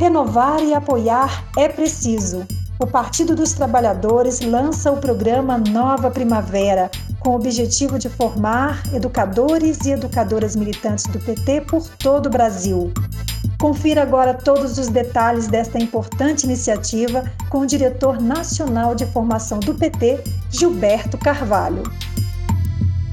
[0.00, 2.46] Renovar e apoiar é preciso.
[2.78, 9.84] O Partido dos Trabalhadores lança o programa Nova Primavera, com o objetivo de formar educadores
[9.84, 12.90] e educadoras militantes do PT por todo o Brasil.
[13.60, 19.74] Confira agora todos os detalhes desta importante iniciativa com o diretor nacional de formação do
[19.74, 21.82] PT, Gilberto Carvalho.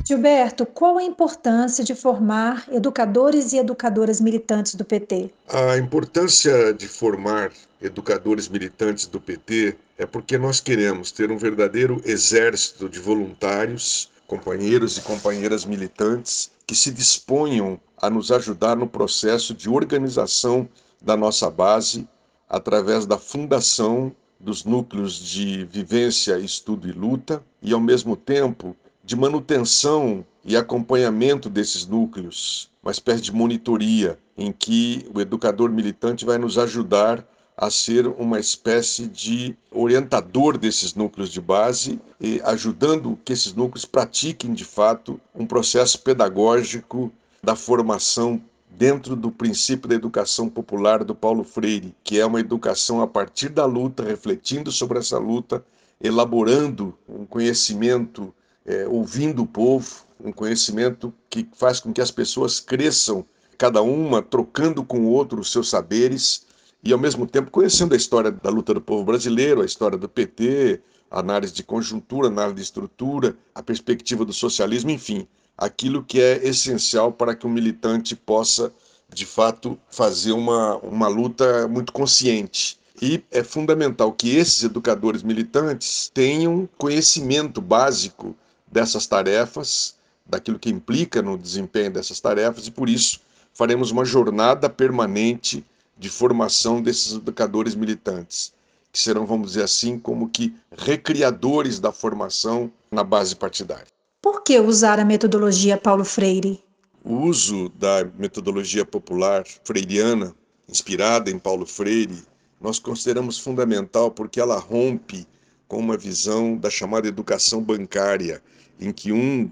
[0.08, 5.30] Gilberto, qual a importância de formar educadores e educadoras militantes do PT?
[5.50, 7.52] A importância de formar
[7.82, 14.98] educadores militantes do PT é porque nós queremos ter um verdadeiro exército de voluntários, companheiros
[14.98, 20.70] e companheiras militantes que se disponham a nos ajudar no processo de organização
[21.02, 22.08] da nossa base
[22.48, 28.73] através da fundação dos núcleos de vivência, estudo e luta e, ao mesmo tempo,
[29.07, 36.25] de manutenção e acompanhamento desses núcleos, uma espécie de monitoria em que o educador militante
[36.25, 37.25] vai nos ajudar
[37.55, 43.86] a ser uma espécie de orientador desses núcleos de base e ajudando que esses núcleos
[43.86, 47.09] pratiquem de fato um processo pedagógico
[47.42, 53.02] da formação dentro do princípio da educação popular do Paulo Freire, que é uma educação
[53.02, 55.64] a partir da luta, refletindo sobre essa luta,
[56.02, 58.33] elaborando um conhecimento
[58.68, 63.26] é, ouvindo o povo, um conhecimento que faz com que as pessoas cresçam,
[63.58, 66.46] cada uma trocando com o outro os seus saberes
[66.84, 70.10] e, ao mesmo tempo, conhecendo a história da luta do povo brasileiro, a história do
[70.10, 75.26] PT, análise de conjuntura, análise de estrutura, a perspectiva do socialismo, enfim,
[75.58, 78.72] aquilo que é essencial para que um militante possa,
[79.12, 82.78] de fato, fazer uma, uma luta muito consciente.
[83.02, 88.36] E é fundamental que esses educadores militantes tenham conhecimento básico
[88.72, 93.22] dessas tarefas, daquilo que implica no desempenho dessas tarefas, e por isso
[93.54, 95.66] faremos uma jornada permanente
[95.98, 98.54] de formação desses educadores militantes,
[98.92, 103.88] que serão, vamos dizer assim, como que recriadores da formação na base partidária.
[104.22, 106.64] Por que usar a metodologia Paulo Freire?
[107.04, 110.36] O uso da metodologia popular freiriana,
[110.67, 112.23] inspirada em Paulo Freire,
[112.60, 115.26] nós consideramos fundamental porque ela rompe
[115.67, 118.42] com uma visão da chamada educação bancária,
[118.80, 119.52] em que um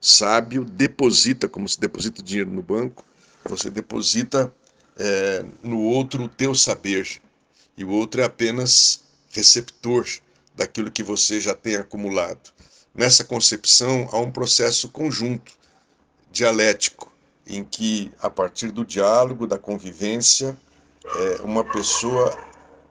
[0.00, 3.04] sábio deposita, como se deposita dinheiro no banco,
[3.44, 4.54] você deposita
[4.98, 7.20] é, no outro o teu saber,
[7.76, 10.06] e o outro é apenas receptor
[10.54, 12.52] daquilo que você já tem acumulado.
[12.94, 15.52] Nessa concepção, há um processo conjunto,
[16.30, 17.12] dialético,
[17.46, 20.56] em que, a partir do diálogo, da convivência,
[21.04, 22.36] é, uma pessoa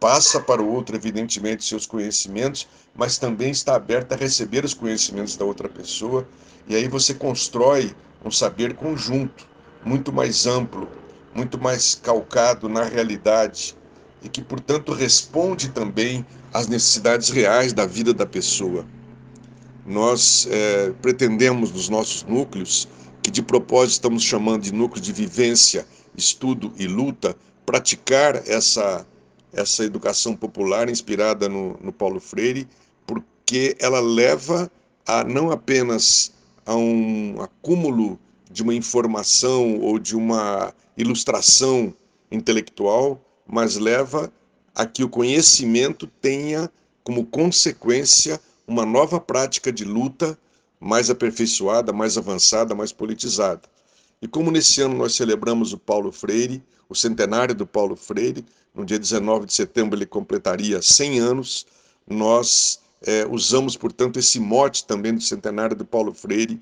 [0.03, 5.37] passa para o outro, evidentemente, seus conhecimentos, mas também está aberta a receber os conhecimentos
[5.37, 6.27] da outra pessoa,
[6.67, 9.47] e aí você constrói um saber conjunto,
[9.85, 10.89] muito mais amplo,
[11.33, 13.77] muito mais calcado na realidade,
[14.21, 18.85] e que, portanto, responde também às necessidades reais da vida da pessoa.
[19.85, 22.89] Nós é, pretendemos nos nossos núcleos,
[23.21, 29.07] que de propósito estamos chamando de núcleo de vivência, estudo e luta, praticar essa
[29.53, 32.67] essa educação popular inspirada no, no Paulo Freire,
[33.05, 34.69] porque ela leva
[35.05, 36.33] a não apenas
[36.65, 38.19] a um acúmulo
[38.49, 41.93] de uma informação ou de uma ilustração
[42.31, 44.31] intelectual, mas leva
[44.73, 46.69] a que o conhecimento tenha
[47.03, 50.37] como consequência uma nova prática de luta
[50.79, 53.61] mais aperfeiçoada, mais avançada, mais politizada.
[54.21, 58.85] E como nesse ano nós celebramos o Paulo Freire, o centenário do Paulo Freire, no
[58.85, 61.66] dia 19 de setembro ele completaria 100 anos,
[62.07, 66.61] nós é, usamos, portanto, esse mote também do centenário do Paulo Freire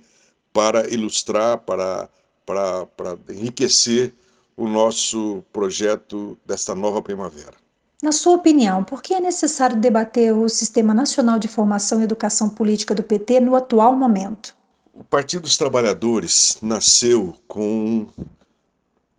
[0.52, 2.10] para ilustrar, para,
[2.46, 4.14] para, para enriquecer
[4.58, 7.54] o nosso projeto desta nova primavera.
[8.02, 12.50] Na sua opinião, por que é necessário debater o Sistema Nacional de Formação e Educação
[12.50, 14.56] Política do PT no atual momento?
[14.94, 18.08] O Partido dos Trabalhadores nasceu com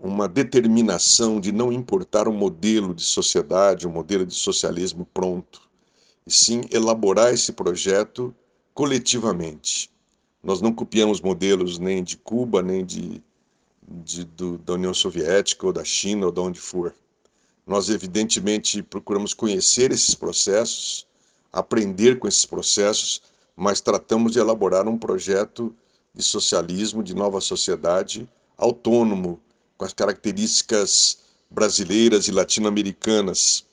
[0.02, 5.62] uma determinação de não importar um modelo de sociedade, um modelo de socialismo pronto,
[6.26, 8.34] e sim elaborar esse projeto
[8.75, 9.88] coletivamente.
[10.43, 13.22] Nós não copiamos modelos nem de Cuba, nem de,
[13.88, 16.93] de do, da União Soviética, ou da China, ou de onde for.
[17.64, 21.06] Nós, evidentemente, procuramos conhecer esses processos,
[21.52, 23.22] aprender com esses processos,
[23.54, 25.72] mas tratamos de elaborar um projeto
[26.12, 28.28] de socialismo, de nova sociedade,
[28.58, 29.40] autônomo,
[29.82, 31.19] com as características
[31.50, 33.67] brasileiras e latino-americanas.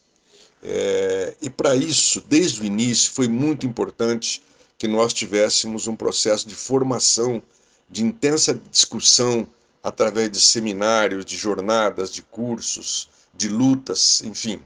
[0.63, 4.41] É, e para isso, desde o início, foi muito importante
[4.75, 7.43] que nós tivéssemos um processo de formação,
[7.87, 9.47] de intensa discussão
[9.83, 14.59] através de seminários, de jornadas, de cursos, de lutas, enfim.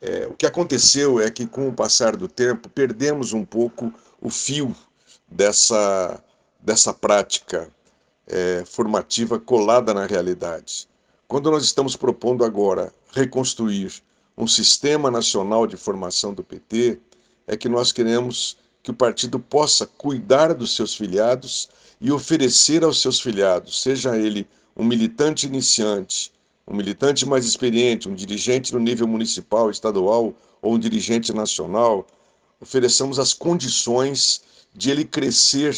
[0.00, 4.28] É, o que aconteceu é que, com o passar do tempo, perdemos um pouco o
[4.28, 4.74] fio
[5.30, 6.20] dessa,
[6.60, 7.70] dessa prática
[8.26, 10.88] é, formativa colada na realidade.
[11.28, 13.92] Quando nós estamos propondo agora reconstruir
[14.36, 16.98] um sistema nacional de formação do PT,
[17.46, 21.68] é que nós queremos que o partido possa cuidar dos seus filiados
[22.00, 24.46] e oferecer aos seus filiados, seja ele
[24.76, 26.32] um militante iniciante,
[26.66, 32.06] um militante mais experiente, um dirigente no nível municipal, estadual ou um dirigente nacional,
[32.60, 34.42] ofereçamos as condições
[34.74, 35.76] de ele crescer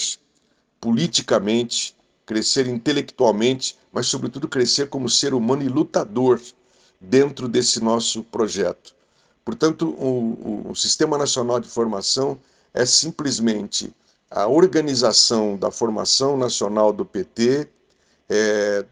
[0.81, 1.96] politicamente,
[2.27, 6.41] crescer intelectualmente, mas, sobretudo, crescer como ser humano e lutador
[7.01, 8.95] dentro desse nosso projeto.
[9.45, 12.37] Portanto, o, o, Sistema Nacional de Formação
[12.75, 13.95] é simplesmente
[14.29, 17.69] a organização da formação nacional do PT,
[18.29, 18.85] é,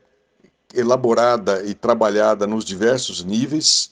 [0.72, 3.90] elaborada e trabalhada nos diversos níveis,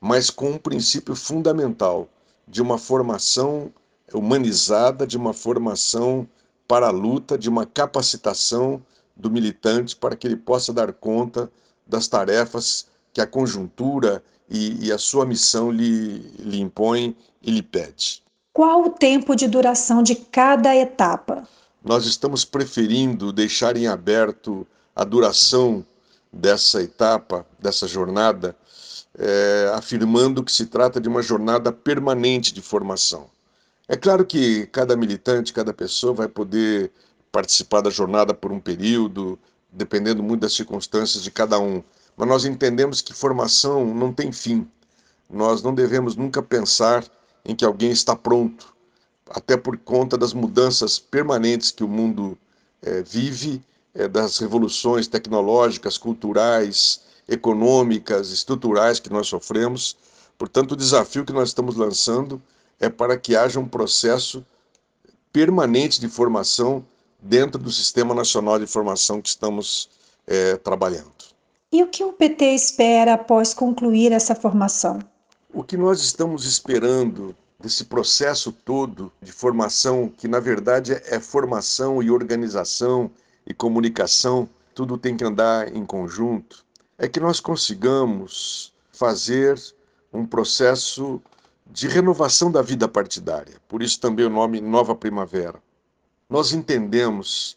[0.00, 2.08] mas com um princípio fundamental
[2.46, 3.72] de uma formação
[4.12, 6.28] humanizada, de uma formação
[6.66, 8.82] para a luta, de uma capacitação
[9.16, 11.50] do militante para que ele possa dar conta
[11.86, 17.62] das tarefas que a conjuntura e, e a sua missão lhe, lhe impõe e lhe
[17.62, 18.22] pede.
[18.52, 21.46] Qual o tempo de duração de cada etapa?
[21.84, 25.84] Nós estamos preferindo deixar em aberto a duração
[26.32, 28.56] dessa etapa, dessa jornada,
[29.18, 33.26] é, afirmando que se trata de uma jornada permanente de formação.
[33.86, 36.90] É claro que cada militante, cada pessoa vai poder
[37.30, 39.38] participar da jornada por um período,
[39.70, 41.82] dependendo muito das circunstâncias de cada um.
[42.16, 44.66] Mas nós entendemos que formação não tem fim.
[45.28, 47.04] Nós não devemos nunca pensar
[47.44, 48.74] em que alguém está pronto,
[49.28, 52.38] até por conta das mudanças permanentes que o mundo
[52.80, 53.62] é, vive
[53.94, 59.96] é, das revoluções tecnológicas, culturais, econômicas, estruturais que nós sofremos.
[60.38, 62.40] Portanto, o desafio que nós estamos lançando
[62.80, 64.44] é para que haja um processo
[65.32, 66.84] permanente de formação
[67.20, 69.88] dentro do Sistema Nacional de Formação que estamos
[70.26, 71.12] é, trabalhando.
[71.72, 75.00] E o que o PT espera após concluir essa formação?
[75.52, 82.02] O que nós estamos esperando desse processo todo de formação, que na verdade é formação
[82.02, 83.10] e organização
[83.46, 86.64] e comunicação, tudo tem que andar em conjunto,
[86.98, 89.60] é que nós consigamos fazer
[90.12, 91.20] um processo
[91.70, 93.54] de renovação da vida partidária.
[93.68, 95.62] Por isso também o nome Nova Primavera.
[96.28, 97.56] Nós entendemos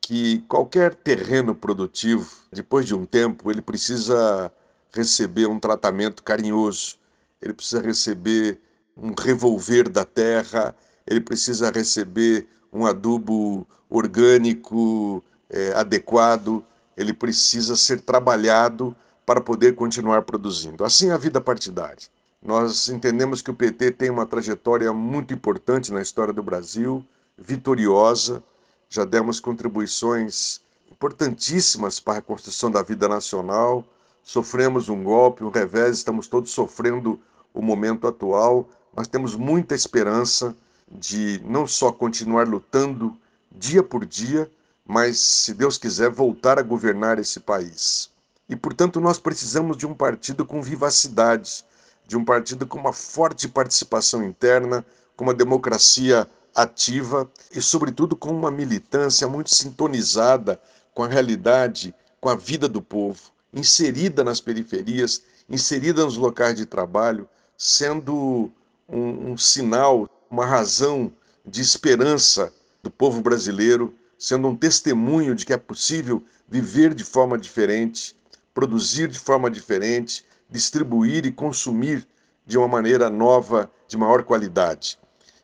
[0.00, 4.50] que qualquer terreno produtivo, depois de um tempo, ele precisa
[4.92, 6.96] receber um tratamento carinhoso,
[7.42, 8.60] ele precisa receber
[8.96, 10.74] um revolver da terra,
[11.06, 16.64] ele precisa receber um adubo orgânico é, adequado,
[16.96, 20.84] ele precisa ser trabalhado para poder continuar produzindo.
[20.84, 22.08] Assim é a vida partidária.
[22.42, 27.04] Nós entendemos que o PT tem uma trajetória muito importante na história do Brasil,
[27.36, 28.42] vitoriosa,
[28.88, 33.84] já demos contribuições importantíssimas para a construção da vida nacional,
[34.22, 37.20] sofremos um golpe, um revés, estamos todos sofrendo
[37.52, 40.56] o momento atual, mas temos muita esperança
[40.90, 43.16] de não só continuar lutando
[43.50, 44.50] dia por dia,
[44.86, 48.10] mas, se Deus quiser, voltar a governar esse país.
[48.48, 51.64] E, portanto, nós precisamos de um partido com vivacidade,
[52.08, 58.30] de um partido com uma forte participação interna, com uma democracia ativa e, sobretudo, com
[58.30, 60.58] uma militância muito sintonizada
[60.94, 63.20] com a realidade, com a vida do povo,
[63.52, 67.28] inserida nas periferias, inserida nos locais de trabalho,
[67.58, 68.50] sendo
[68.88, 71.12] um, um sinal, uma razão
[71.44, 72.50] de esperança
[72.82, 78.16] do povo brasileiro, sendo um testemunho de que é possível viver de forma diferente,
[78.54, 82.06] produzir de forma diferente, distribuir e consumir
[82.46, 84.98] de uma maneira nova, de maior qualidade.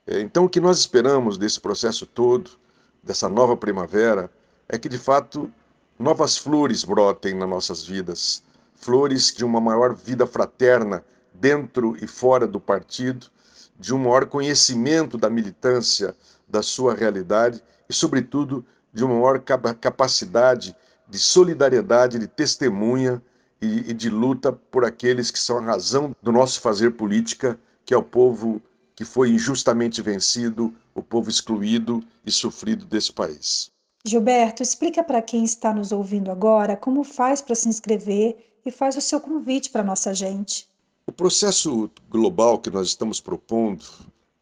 [0.07, 2.53] É, então, o que nós esperamos desse processo todo,
[3.03, 4.31] dessa nova primavera,
[4.69, 5.53] é que de fato
[5.99, 8.43] novas flores brotem nas nossas vidas,
[8.75, 13.27] flores de uma maior vida fraterna dentro e fora do partido,
[13.79, 16.15] de um maior conhecimento da militância,
[16.49, 20.75] da sua realidade e, sobretudo, de uma maior capacidade
[21.09, 23.23] de solidariedade, de testemunha
[23.61, 27.95] e, e de luta por aqueles que são a razão do nosso fazer política, que
[27.95, 28.61] é o povo
[28.95, 33.71] que foi injustamente vencido, o povo excluído e sofrido desse país.
[34.05, 38.97] Gilberto, explica para quem está nos ouvindo agora como faz para se inscrever e faz
[38.97, 40.69] o seu convite para a nossa gente.
[41.07, 43.85] O processo global que nós estamos propondo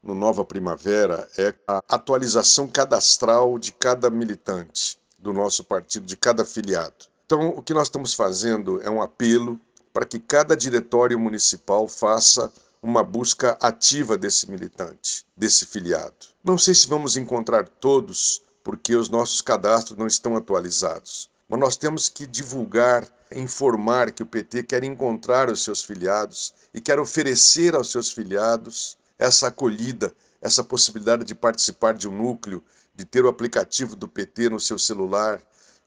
[0.03, 6.45] no Nova Primavera é a atualização cadastral de cada militante do nosso partido, de cada
[6.45, 7.07] filiado.
[7.33, 9.59] Então, o que nós estamos fazendo é um apelo
[9.91, 16.27] para que cada diretório municipal faça uma busca ativa desse militante, desse filiado.
[16.45, 21.75] Não sei se vamos encontrar todos, porque os nossos cadastros não estão atualizados, mas nós
[21.75, 27.75] temos que divulgar, informar que o PT quer encontrar os seus filiados e quer oferecer
[27.75, 32.63] aos seus filiados essa acolhida, essa possibilidade de participar de um núcleo,
[32.95, 35.43] de ter o aplicativo do PT no seu celular,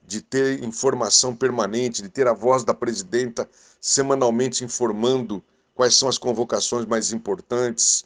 [0.08, 3.50] de ter informação permanente, de ter a voz da presidenta
[3.82, 5.44] semanalmente informando
[5.74, 8.06] quais são as convocações mais importantes.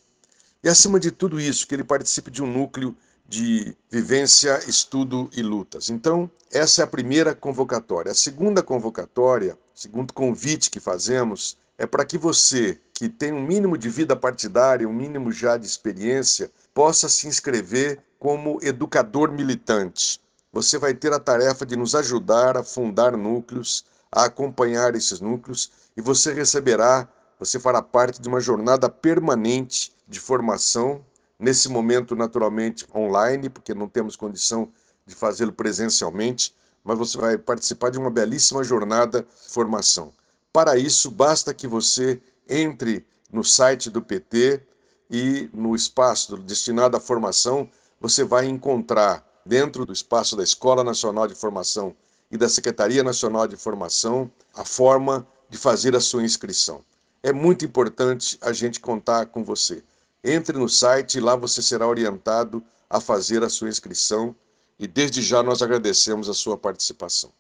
[0.63, 2.95] E, acima de tudo isso, que ele participe de um núcleo
[3.27, 5.89] de vivência, estudo e lutas.
[5.89, 8.11] Então, essa é a primeira convocatória.
[8.11, 13.77] A segunda convocatória, segundo convite que fazemos, é para que você, que tem um mínimo
[13.77, 20.19] de vida partidária, um mínimo já de experiência, possa se inscrever como educador militante.
[20.51, 25.71] Você vai ter a tarefa de nos ajudar a fundar núcleos, a acompanhar esses núcleos
[25.95, 31.05] e você receberá, você fará parte de uma jornada permanente de formação,
[31.37, 34.69] nesse momento naturalmente online, porque não temos condição
[35.05, 36.53] de fazê-lo presencialmente,
[36.83, 40.11] mas você vai participar de uma belíssima jornada de formação.
[40.51, 44.61] Para isso, basta que você entre no site do PT
[45.09, 47.69] e no espaço destinado à formação,
[48.01, 51.95] você vai encontrar dentro do espaço da Escola Nacional de Formação
[52.29, 56.85] e da Secretaria Nacional de Formação a forma de fazer a sua inscrição.
[57.23, 59.83] É muito importante a gente contar com você.
[60.23, 64.35] Entre no site e lá você será orientado a fazer a sua inscrição
[64.77, 67.31] e desde já nós agradecemos a sua participação.